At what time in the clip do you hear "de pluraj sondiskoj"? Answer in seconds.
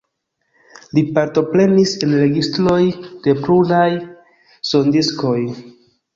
3.27-5.37